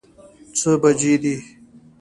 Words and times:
څه 0.57 0.71
بجې 0.81 1.15
دي؟ 1.21 1.35